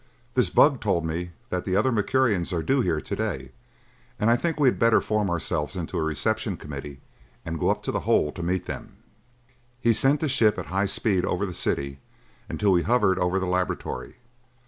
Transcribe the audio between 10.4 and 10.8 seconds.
at